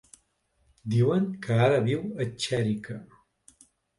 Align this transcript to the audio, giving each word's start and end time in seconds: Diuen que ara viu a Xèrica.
Diuen 0.93 1.27
que 1.43 1.59
ara 1.67 1.77
viu 1.89 2.01
a 2.25 2.27
Xèrica. 2.45 2.97